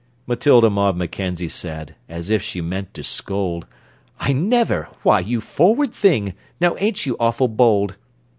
[0.25, 3.67] Matilda Maud Mackenzie said, as if she meant to scold:
[4.19, 4.89] "I never!
[5.03, 6.33] Why, you forward thing!
[6.59, 7.93] Now ain't you awful bold!"